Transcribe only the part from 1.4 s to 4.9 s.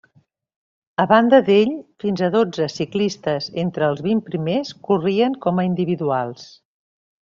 d'ell, fins a dotze ciclistes entre els vint primers